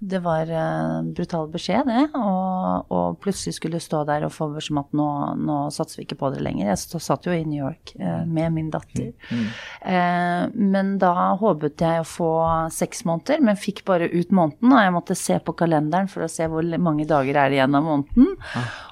[0.00, 2.06] det var en brutal beskjed, det.
[2.16, 5.08] Og, og plutselig skulle stå der og få beskjed om at nå,
[5.44, 6.70] nå satser vi ikke på dere lenger.
[6.70, 9.10] Jeg satt jo i New York eh, med min datter.
[9.30, 12.30] Eh, men da håpet jeg å få
[12.72, 14.72] seks måneder, men fikk bare ut måneden.
[14.72, 17.76] Og jeg måtte se på kalenderen for å se hvor mange dager er det igjen
[17.76, 18.30] av måneden.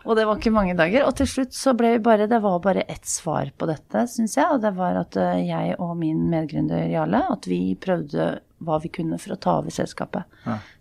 [0.04, 1.06] Og det var ikke mange dager.
[1.08, 4.36] Og til slutt så ble vi bare Det var bare ett svar på dette, syns
[4.36, 4.48] jeg.
[4.52, 8.90] Og det var at eh, jeg og min medgründer Jarle, at vi prøvde hva vi
[8.92, 10.26] kunne for å ta over selskapet.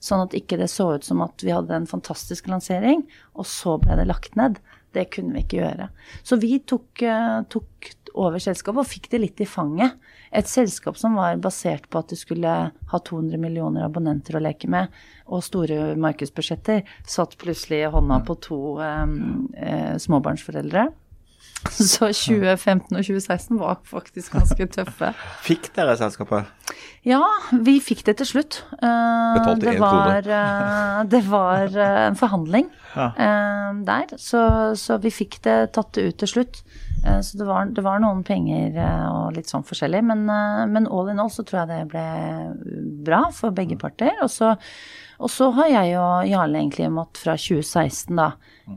[0.04, 3.06] Sånn at ikke det så ut som at vi hadde en fantastisk lansering,
[3.38, 4.60] og så ble det lagt ned.
[4.96, 5.90] Det kunne vi ikke gjøre.
[6.26, 9.98] Så vi tok, eh, tok over selskapet og fikk det litt i fanget.
[10.32, 14.70] Et selskap som var basert på at det skulle ha 200 millioner abonnenter å leke
[14.72, 14.90] med,
[15.28, 20.88] og store markedsbudsjetter, satt plutselig hånda på to um, eh, småbarnsforeldre.
[21.78, 25.10] Så 2015 og 2016 var faktisk ganske tøffe.
[25.46, 26.48] Fikk dere selskapet?
[27.08, 27.22] Ja,
[27.64, 28.60] vi fikk det til slutt.
[28.78, 30.40] Eh, Betalte det én var, krone.
[30.40, 33.12] eh, det var eh, en forhandling Ja.
[33.86, 34.42] der, så,
[34.80, 36.62] så vi fikk det tatt det ut til slutt.
[37.06, 38.78] Eh, Så det var, det var noen penger
[39.12, 40.26] og litt sånn forskjellig, men,
[40.74, 42.08] men all in all så tror jeg det ble
[43.08, 44.14] bra for begge parter.
[44.24, 44.56] Og så,
[45.20, 48.28] og så har jeg og Jarle egentlig måttet fra 2016 da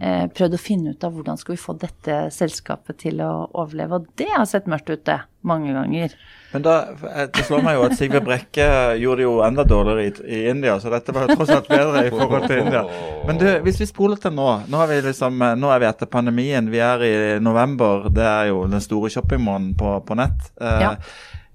[0.01, 3.99] eh, prøvd å finne ut av hvordan skal vi få dette selskapet til å overleve,
[4.01, 6.15] og det har sett mørkt ut, det, mange ganger.
[6.53, 6.75] Men da,
[7.11, 8.67] eh, det slår meg jo at Sigve Brekke
[9.01, 12.07] gjorde det jo enda dårligere i, i India, så dette var jo tross alt bedre
[12.09, 12.83] i forhold til India.
[13.29, 15.91] Men du, hvis vi spoler til nå Nå er vi liksom, eh, nå er vi
[15.93, 18.09] etter pandemien, vi er i november.
[18.15, 20.53] Det er jo den store shoppingmåneden på, på nett.
[20.61, 20.95] Eh, Ja.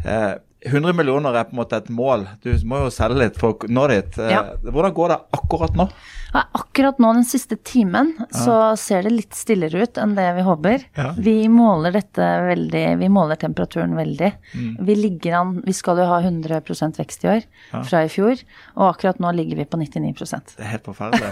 [0.06, 0.34] eh,
[0.66, 2.26] 100 millioner er på en måte et mål.
[2.42, 4.18] Du må jo selge litt for å nå dit.
[4.20, 4.44] Eh, Ja.
[4.66, 5.86] Hvordan går det akkurat nå?
[6.36, 10.44] Ja, akkurat nå den siste timen så ser det litt stillere ut enn det vi
[10.44, 10.84] håper.
[10.98, 11.14] Ja.
[11.16, 14.32] Vi måler dette veldig, vi måler temperaturen veldig.
[14.56, 14.74] Mm.
[14.90, 17.46] Vi ligger an, vi skal jo ha 100% vekst i år
[17.88, 18.42] fra i fjor,
[18.76, 21.32] og akkurat nå ligger vi på 99% Det er helt forferdelig.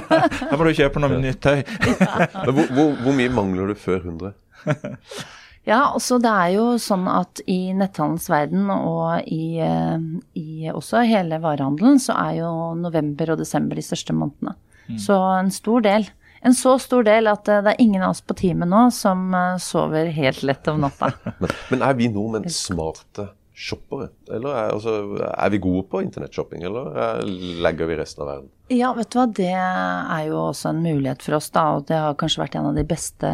[0.50, 1.64] da må du kjøpe noe nytt tøy.
[2.44, 4.34] Men hvor, hvor, hvor mye mangler du før 100?
[5.64, 10.02] Ja, også det er jo sånn at i netthandelens verden og i, eh,
[10.36, 14.58] i også hele varehandelen, så er jo november og desember de største månedene.
[15.00, 16.04] Så en stor del.
[16.44, 19.32] En så stor del at eh, det er ingen av oss på teamet nå som
[19.32, 21.14] eh, sover helt lett om natta.
[21.40, 24.10] Men, men er vi nordmenn smarte shoppere?
[24.28, 24.94] Eller er, altså,
[25.30, 27.22] er vi gode på internettshopping, eller er,
[27.64, 28.50] legger vi resten av verden?
[28.72, 31.64] Ja, vet du hva, det er jo også en mulighet for oss, da.
[31.76, 33.30] Og det har kanskje vært en av de beste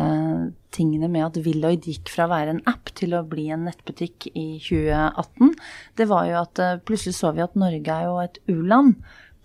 [0.75, 4.29] tingene med at Willoid gikk fra å være en app til å bli en nettbutikk
[4.35, 5.57] i 2018.
[5.99, 8.99] Det var jo at eh, plutselig så vi at Norge er jo et u-land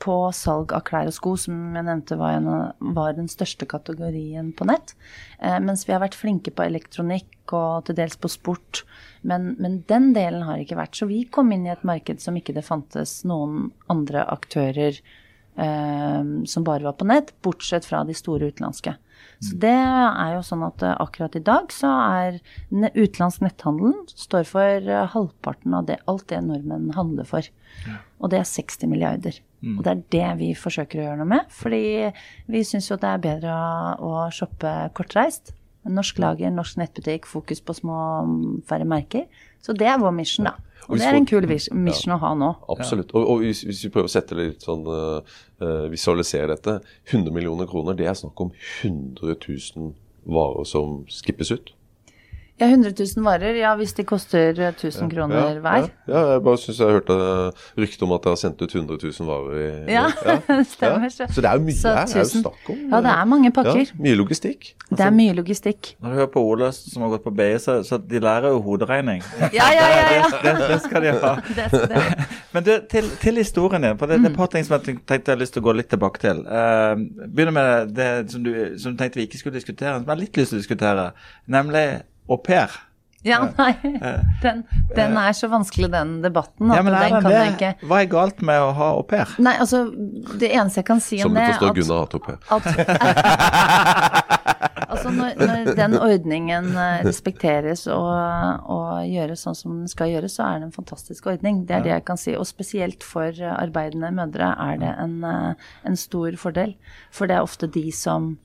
[0.03, 2.49] på salg av klær og sko, som jeg nevnte var, en,
[2.95, 4.95] var den største kategorien på nett.
[5.39, 8.83] Eh, mens vi har vært flinke på elektronikk og til dels på sport.
[9.25, 10.97] Men, men den delen har ikke vært.
[10.99, 14.99] Så vi kom inn i et marked som ikke det fantes noen andre aktører
[15.55, 18.97] som bare var på nett, bortsett fra de store utenlandske.
[19.43, 22.39] Så det er jo sånn at eh, akkurat i dag så er
[22.71, 27.49] utenlandsk netthandel står for eh, halvparten av det, alt det nordmenn handler for.
[28.23, 29.41] Og det er 60 milliarder.
[29.65, 31.47] Og det er det vi forsøker å gjøre noe med.
[31.49, 31.81] Fordi
[32.53, 35.55] vi syns jo det er bedre å, å shoppe kortreist.
[35.89, 37.97] Norsk lager, norsk nettbutikk, fokus på små,
[38.69, 39.25] færre merker.
[39.65, 40.53] Så det er vår mission, da.
[40.85, 42.51] Og Og det er en kul mission å ha nå.
[42.69, 43.13] Absolutt.
[43.17, 45.37] Og, og hvis, hvis vi prøver å sette det litt sånn uh,
[45.89, 46.79] Visualisere dette.
[47.09, 48.51] 100 millioner kroner, det er snakk om
[48.83, 49.93] 100 000
[50.25, 51.73] varer som skippes ut.
[52.55, 53.57] Ja, 100 000 varer.
[53.59, 55.89] Ja, hvis de koster 1000 kroner hver.
[56.07, 57.17] Ja, ja, jeg bare syns jeg hørte
[57.75, 60.37] rykte om at dere har sendt ut 100 000 varer i Ja, ja.
[60.75, 61.09] stemmer.
[61.19, 61.27] Ja.
[61.27, 62.05] Så det er jo mye Så her.
[62.07, 62.45] Det er jo 1000.
[62.45, 63.81] snakk om Ja, det er mange pakker.
[63.81, 64.71] Ja, mye logistikk.
[64.87, 65.91] Det er mye logistikk.
[65.99, 68.63] Når du hører på Ole som har gått på BI, så, så de lærer jo
[68.69, 69.21] hoderegning.
[69.41, 70.07] Ja, ja, ja.
[70.21, 70.31] ja.
[70.47, 71.35] Det, det skal de ha.
[71.55, 72.01] Det, det.
[72.55, 74.97] Men du, til, til historien din, for det, det er et par ting som jeg
[75.03, 76.43] tenkte jeg har lyst til å gå litt tilbake til.
[76.47, 76.95] Uh,
[77.27, 80.21] begynner med det som du, som du tenkte vi ikke skulle diskutere, som jeg har
[80.23, 81.09] litt lyst til å diskutere,
[81.51, 81.87] nemlig
[82.29, 82.69] au pair.
[83.25, 83.71] Ja, nei.
[84.43, 84.59] Den,
[84.95, 87.39] den er så vanskelig, den debatten, at Ja, men er den den kan det?
[87.39, 89.31] jeg ikke Hva er galt med å ha au pair?
[89.41, 89.79] Nei, altså,
[90.37, 92.21] det eneste jeg kan si Som om du det forstår, at- Gunnar har hatt au
[92.27, 92.37] pair.
[94.95, 98.11] Altså når, når den ordningen eh, respekteres og,
[98.71, 101.63] og gjøres sånn som den skal gjøres, så er det en fantastisk ordning.
[101.67, 102.35] Det er det jeg kan si.
[102.37, 106.75] Og spesielt for eh, arbeidende mødre er det en, eh, en stor fordel.
[107.15, 108.35] For det er ofte de som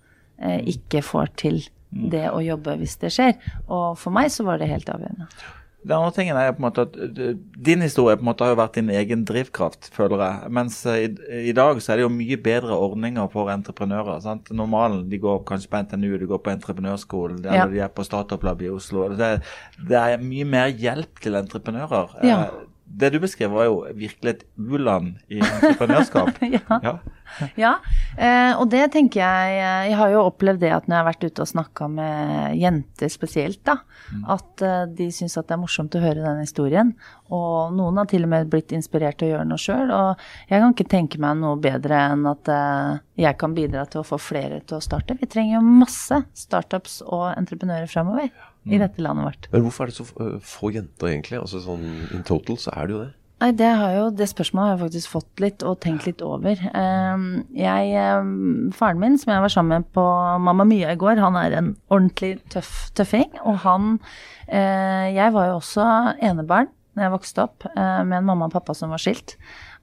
[0.41, 3.35] eh, ikke får til det å jobbe hvis det skjer.
[3.69, 5.27] Og for meg så var det helt avgjørende.
[5.81, 8.51] Den andre tingen er på en måte at uh, din historie på en måte har
[8.53, 10.51] jo vært din egen drivkraft, føler jeg.
[10.53, 11.09] Mens uh, i,
[11.49, 14.21] i dag så er det jo mye bedre ordninger for entreprenører.
[14.21, 14.51] sant?
[14.53, 17.63] Normalen de går kanskje på NTNU, de går på entreprenørskolen, Ja.
[17.63, 19.09] eller de er på Startup Lab i Oslo.
[19.17, 19.31] Det,
[19.89, 22.13] det er mye mer hjelp til entreprenører.
[22.29, 22.43] Ja.
[22.91, 26.37] Eh, Det du beskrev var jo virkelig et u-land i entreprenørskap.
[26.51, 26.81] Ja.
[26.83, 26.99] ja.
[27.55, 27.71] Ja,
[28.19, 31.27] eh, og det tenker jeg Jeg har jo opplevd det at når jeg har vært
[31.29, 33.77] ute og snakka med jenter spesielt, da,
[34.35, 36.91] at eh, de syns at det er morsomt å høre den historien.
[37.31, 39.95] Og noen har til og med blitt inspirert til å gjøre noe sjøl.
[39.95, 44.03] Og jeg kan ikke tenke meg noe bedre enn at eh, jeg kan bidra til
[44.03, 45.15] å få flere til å starte.
[45.21, 48.33] Vi trenger jo masse startups og entreprenører framover
[48.69, 49.49] i dette landet vårt.
[49.55, 51.41] Men hvorfor er det så uh, få jenter, egentlig?
[51.41, 53.11] Altså sånn In total så er det jo det.
[53.41, 56.61] Nei, det, har jo, det spørsmålet har jeg faktisk fått litt og tenkt litt over.
[56.77, 57.23] Ehm,
[57.57, 60.05] jeg, ehm, faren min, som jeg var sammen med på
[60.45, 63.33] Mamma Mia i går, han er en ordentlig tøff tøffing.
[63.49, 63.95] Og han
[64.45, 65.89] eh, Jeg var jo også
[66.21, 69.39] enebarn da jeg vokste opp, eh, med en mamma og pappa som var skilt.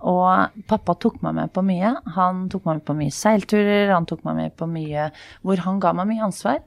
[0.06, 1.96] Og pappa tok meg med på mye.
[2.13, 5.10] Han tok meg med på mye seilturer, han tok meg med på mye
[5.42, 6.62] hvor han ga meg mye ansvar.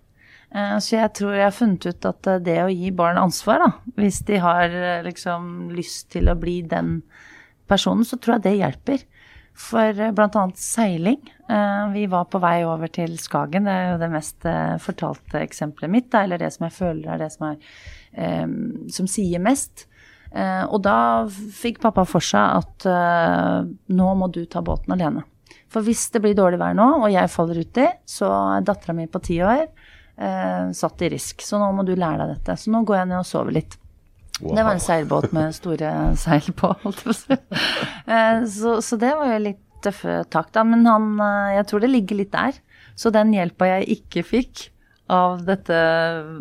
[0.50, 3.62] Eh, Så jeg tror jeg har funnet ut at eh, det å gi barn ansvar,
[3.62, 7.00] da, hvis de har eh, liksom lyst til å bli den
[7.70, 9.06] personen, så tror jeg det hjelper.
[9.60, 10.42] For bl.a.
[10.56, 11.20] seiling.
[11.92, 14.46] Vi var på vei over til Skagen, det er jo det mest
[14.80, 18.54] fortalte eksempelet mitt, eller det som jeg føler er det som, er,
[18.94, 19.84] som sier mest.
[20.30, 22.88] Og da fikk pappa for seg at
[23.90, 25.26] nå må du ta båten alene.
[25.68, 29.10] For hvis det blir dårlig vær nå, og jeg faller uti, så er dattera mi
[29.10, 29.66] på ti år
[30.18, 31.42] eh, satt i risk.
[31.46, 32.56] Så nå må du lære deg dette.
[32.58, 33.76] Så nå går jeg ned og sover litt.
[34.40, 37.36] Det var en seilbåt med store seil på, holdt jeg på å si.
[38.08, 40.64] Eh, Så, så det var jo litt tøffe tak, da.
[40.64, 42.56] Men han, eh, jeg tror det ligger litt der.
[42.96, 44.66] Så den hjelpa jeg ikke fikk
[45.10, 45.74] av dette,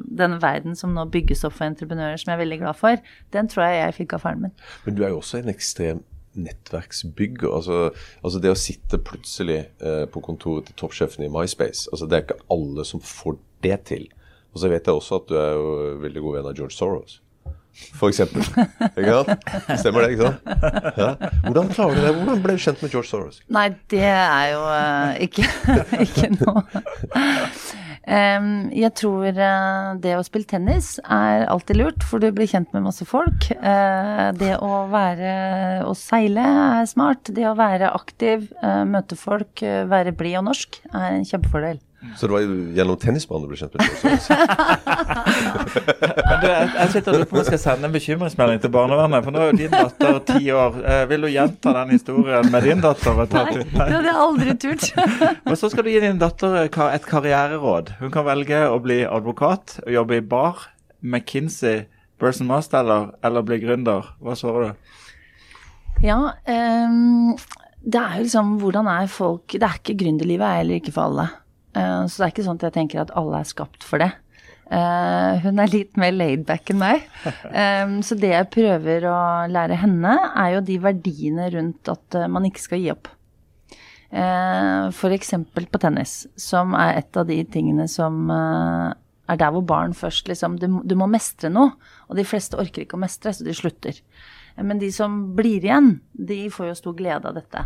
[0.06, 3.00] denne verden som nå bygges opp for entreprenører, som jeg er veldig glad for,
[3.34, 4.52] den tror jeg jeg fikk av faren min.
[4.86, 6.04] Men du er jo også en ekstrem
[6.38, 7.50] nettverksbygger.
[7.56, 7.80] Altså,
[8.24, 12.28] altså det å sitte plutselig eh, på kontoret til toppsjefen i MySpace, altså det er
[12.28, 14.06] ikke alle som får det til.
[14.54, 17.20] Og så vet jeg også at du er jo veldig god venn av George Soros.
[17.96, 18.44] For eksempel.
[18.98, 19.46] Ikke sant?
[19.80, 20.40] Stemmer det, ikke sant?
[20.98, 21.12] Ja.
[21.46, 22.14] Hvordan klarer du det?
[22.18, 23.40] Hvordan ble du kjent med George Soros?
[23.56, 25.46] Nei, det er jo uh, ikke,
[26.06, 26.66] ikke noe
[28.10, 32.88] Jeg tror eh, det å spille tennis er alltid lurt, for du blir kjent med
[32.88, 33.52] masse folk.
[33.54, 35.34] Eh, det å være
[35.86, 36.46] å seile
[36.82, 37.30] er smart.
[37.36, 41.82] Det å være aktiv, eh, møte folk, være blid og norsk er en kjempefordel.
[42.16, 43.84] Så det var jo gjennom tennisbanen du ble kjent med?
[46.30, 48.72] Men du, jeg, jeg sitter og lurer på om jeg skal sende en bekymringsmelding til
[48.72, 49.26] barnevernet.
[49.26, 50.80] For nå er jo din datter ti år.
[50.80, 53.20] Eh, vil du gjenta den historien med din datter?
[53.20, 54.88] Nei, det hadde jeg aldri turt.
[55.44, 57.94] Og så skal du gi din datter et karriereråd.
[58.00, 60.70] Hun kan velge å bli advokat, og jobbe i bar,
[61.04, 61.84] McKinsey,
[62.20, 64.14] Burson Marsteller eller bli gründer.
[64.24, 64.96] Hva svarer du?
[66.04, 67.36] Ja, um,
[67.84, 71.10] det er jo liksom hvordan er folk Det er ikke gründerlivet er heller ikke for
[71.10, 71.28] alle.
[71.78, 74.12] Eh, så det er ikke sånn at jeg tenker at alle er skapt for det.
[74.70, 77.06] Eh, hun er litt mer laidback enn meg.
[77.50, 82.30] Ehm, så det jeg prøver å lære henne, er jo de verdiene rundt at eh,
[82.30, 83.10] man ikke skal gi opp.
[84.10, 85.36] F.eks.
[85.54, 88.88] på tennis, som er et av de tingene som eh,
[89.30, 91.76] er der hvor barn først liksom du, du må mestre noe,
[92.10, 94.02] og de fleste orker ikke å mestre, så de slutter.
[94.60, 97.66] Eh, Men de som blir igjen, de får jo stor glede av dette.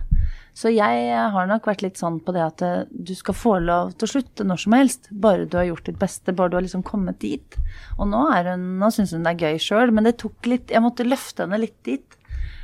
[0.54, 3.96] Så jeg har nok vært litt sånn på det at eh, du skal få lov
[3.98, 6.66] til å slutte når som helst, bare du har gjort ditt beste, bare du har
[6.66, 7.58] liksom kommet dit.
[7.98, 10.74] Og nå, er hun, nå syns hun det er gøy sjøl, men det tok litt
[10.74, 12.20] Jeg måtte løfte henne litt dit.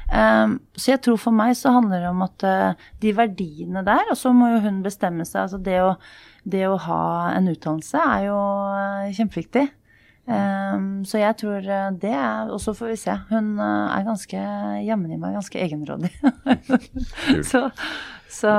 [0.10, 4.08] Um, så jeg tror for meg så handler det om at uh, de verdiene der,
[4.10, 5.44] og så må jo hun bestemme seg.
[5.44, 5.92] Altså det å,
[6.50, 7.04] det å ha
[7.36, 9.68] en utdannelse er jo uh, kjempeviktig.
[10.29, 13.15] Um, så jeg tror eh, det er Og så får vi se.
[13.32, 14.41] Hun eh, er ganske
[14.86, 16.12] jammen i meg ganske egenrådig.
[17.49, 17.63] så,
[18.29, 18.51] så,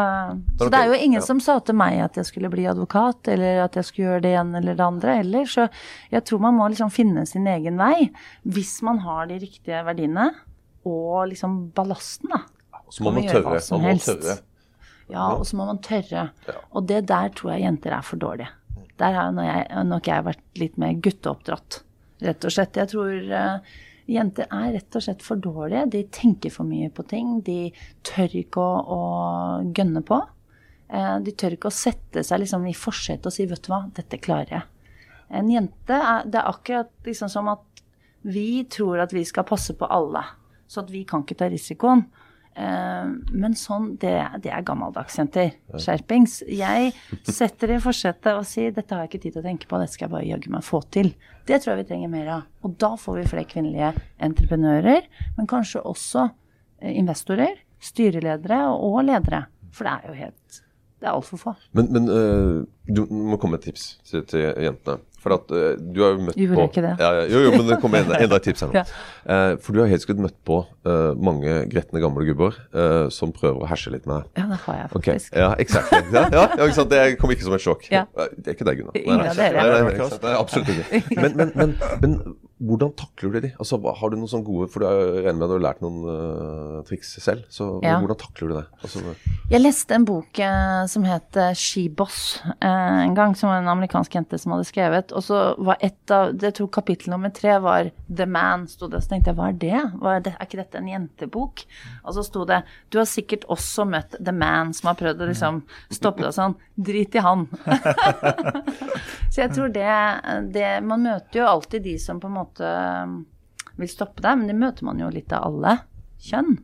[0.58, 1.26] så det er jo ingen Ja.
[1.28, 4.34] som sa til meg at jeg skulle bli advokat, eller at jeg skulle gjøre det
[4.40, 5.46] ene eller det andre heller.
[5.46, 5.68] Så
[6.10, 8.10] jeg tror man må liksom finne sin egen vei
[8.42, 10.32] hvis man har de riktige verdiene
[10.82, 12.42] og liksom ballasten, da.
[12.90, 13.60] Så må man, man tørre.
[13.70, 14.40] Man må tørre.
[15.10, 16.30] Ja, og så må man tørre.
[16.48, 16.58] Ja.
[16.74, 18.50] Og det der tror jeg jenter er for dårlige.
[19.00, 21.80] Der har nok jeg, nok jeg vært litt mer gutteoppdratt,
[22.26, 22.76] rett og slett.
[22.76, 23.78] Jeg tror uh,
[24.10, 25.86] jenter er rett og slett for dårlige.
[25.94, 27.38] De tenker for mye på ting.
[27.46, 27.70] De
[28.06, 29.00] tør ikke å, å
[29.76, 30.20] gønne på.
[30.90, 33.84] Uh, de tør ikke å sette seg liksom i forsetet og si 'vet du hva,
[33.96, 34.68] dette klarer jeg'.
[35.30, 37.84] En jente er, Det er akkurat liksom som at
[38.22, 40.22] vi tror at vi skal passe på alle,
[40.68, 42.04] så at vi kan ikke ta risikoen.
[42.58, 45.52] Eh, men sånn, det, det er gammeldags, jenter.
[45.70, 46.40] Skjerpings.
[46.50, 46.92] Jeg
[47.28, 49.94] setter i forsetet og sier dette har jeg ikke tid til å tenke på, dette
[49.94, 51.12] skal jeg bare jaggu meg få til.
[51.48, 52.48] Det tror jeg vi trenger mer av.
[52.66, 53.92] Og da får vi flere kvinnelige
[54.28, 55.06] entreprenører,
[55.38, 59.46] men kanskje også eh, investorer, styreledere og ledere.
[59.74, 60.60] For det er jo helt
[61.00, 61.52] Det er altfor få.
[61.72, 64.98] Men, men øh, du må komme med et tips til, til jentene.
[65.20, 66.92] For at uh, du har jo møtt Gjorde på ikke det?
[67.02, 68.80] Ja, ja, jo, jo, men det kommer enda, enda et tips her nå.
[68.80, 68.84] Ja.
[69.28, 72.56] uh, for du har helt sikkert møtt på uh, mange gretne gamle gubber
[73.12, 74.40] som prøver å herse litt med deg.
[74.40, 75.36] Ja, det har jeg faktisk.
[75.36, 76.00] ja, exactly.
[76.14, 76.84] Ja, ja, ja?
[76.90, 77.86] Det kom ikke som et sjokk.
[77.92, 78.04] Ja.
[78.10, 78.96] Det er ikke deg, Gunnar.
[79.00, 79.64] Ingen av dere.
[79.66, 80.10] Nei, nei?
[80.24, 81.02] Nei, absolutt ikke.
[81.20, 82.14] Men, men, men, men
[82.60, 83.50] hvordan takler du de?
[83.58, 85.80] Altså, har du noen sånne gode For du er- enig med at du har lært
[85.80, 87.46] noen uh, triks selv.
[87.48, 87.94] Så Ja.
[87.98, 88.66] hvordan takler du det?
[88.84, 89.00] Altså,
[89.50, 93.62] Jeg leste en bok eh, som het Skiboss She Boss eh, en gang, som var
[93.62, 95.12] en amerikansk jente som hadde skrevet.
[95.16, 99.00] Og så var et av Det tror kapittel nummer tre var The Man, sto det.
[99.02, 99.80] Så tenkte jeg hva er det?
[100.00, 100.34] Hva er, det?
[100.36, 101.64] er ikke dette en jentebok?
[102.04, 105.30] Og så sto det Du har sikkert også møtt The Man som har prøvd å
[105.32, 106.54] liksom stoppe deg sånn.
[106.76, 107.48] Drit i han.
[109.32, 109.88] så jeg tror det,
[110.54, 114.58] det Man møter jo alltid de som på en måte vil stoppe deg, men det
[114.58, 115.76] møter man jo litt av alle
[116.20, 116.58] kjønn.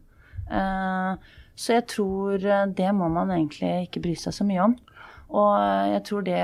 [0.53, 1.13] Eh,
[1.57, 4.77] så jeg tror eh, det må man egentlig ikke bry seg så mye om.
[5.37, 5.55] Og
[5.91, 6.43] jeg tror det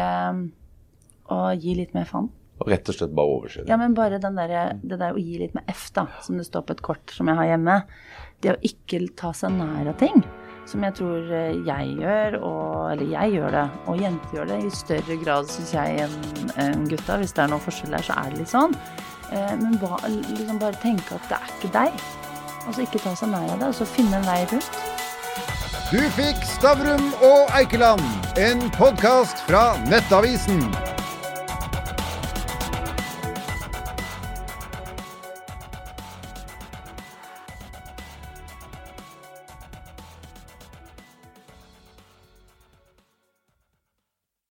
[1.33, 2.31] å gi litt mer faen.
[2.63, 3.71] Og rett og slett bare overse det.
[3.71, 6.47] Ja, men bare den der, det der å gi litt med F, da, som det
[6.47, 7.79] står på et kort som jeg har hjemme.
[8.43, 10.23] Det å ikke ta seg nær av ting.
[10.69, 14.59] Som jeg tror eh, jeg gjør, og, eller jeg gjør det, og jenter gjør det
[14.63, 17.19] i større grad, syns jeg, enn en gutta.
[17.23, 18.77] Hvis det er noen forskjell der, så er det litt sånn.
[19.33, 22.03] Eh, Men ba, liksom bare tenke at det er ikke deg.
[22.67, 24.81] Altså ikke ta seg nær av det, og så finne en vei rundt.
[25.93, 28.05] Du fikk Stavrum og Eikeland,
[28.41, 30.92] en podkast fra Nettavisen.